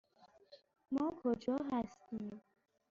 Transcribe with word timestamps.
ما 0.91 1.05
کجا 1.23 1.57
هستیم؟ 1.71 2.41